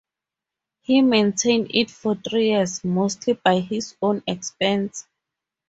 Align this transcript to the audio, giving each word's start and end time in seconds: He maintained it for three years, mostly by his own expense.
He 0.79 1.03
maintained 1.03 1.69
it 1.75 1.91
for 1.91 2.15
three 2.15 2.49
years, 2.49 2.83
mostly 2.83 3.33
by 3.33 3.59
his 3.59 3.95
own 4.01 4.23
expense. 4.25 5.05